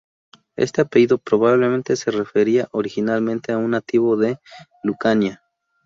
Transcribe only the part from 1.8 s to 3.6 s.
se refería originalmente a